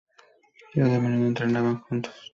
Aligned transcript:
Ellos 0.73 0.89
a 0.95 0.99
menudo 0.99 1.27
entrenaban 1.27 1.81
juntos. 1.83 2.15